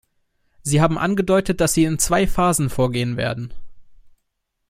[0.63, 3.53] Sie haben angedeutet, dass Sie in zwei Phasen vorgehen werden.